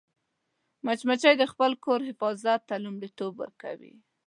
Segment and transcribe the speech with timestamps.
[0.85, 3.93] مچمچۍ د خپل کور حفاظت ته لومړیتوب ورکوي